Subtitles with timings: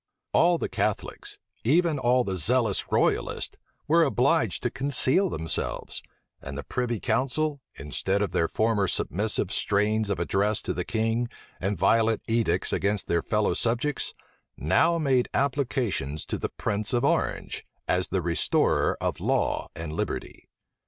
[0.33, 3.55] All the Catholics, even all the zealous royalists,
[3.87, 6.01] were obliged to conceal themselves;
[6.41, 11.29] and the privy council, instead of their former submissive strains of address to the king,
[11.59, 14.15] and violent edicts against their fellow subjects,
[14.57, 20.49] now made applications to the prince of Orange, as the restorer of law and liberty.